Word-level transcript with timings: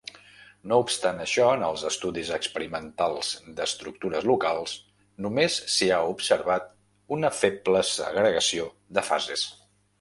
No 0.69 0.77
obstant 0.83 1.19
això, 1.25 1.43
en 1.57 1.65
els 1.67 1.83
estudis 1.89 2.31
experimentals 2.37 3.29
d'estructures 3.61 4.27
locals 4.33 4.75
només 5.27 5.61
s'hi 5.77 5.93
ha 5.93 6.01
observat 6.17 6.69
una 7.19 7.35
feble 7.45 7.87
segregació 7.95 8.71
de 8.99 9.09
fases. 9.15 9.49